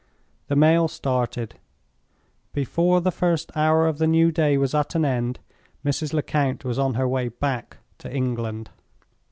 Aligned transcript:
The 0.47 0.55
mail 0.55 0.87
started. 0.87 1.59
Before 2.53 3.01
the 3.01 3.11
first 3.11 3.51
hour 3.55 3.85
of 3.85 3.99
the 3.99 4.07
new 4.07 4.31
day 4.31 4.57
was 4.57 4.73
at 4.73 4.95
an 4.95 5.05
end 5.05 5.37
Mrs. 5.85 6.11
Lecount 6.11 6.65
was 6.65 6.79
on 6.79 6.95
her 6.95 7.07
way 7.07 7.27
back 7.27 7.77
to 7.99 8.11
England. 8.11 8.71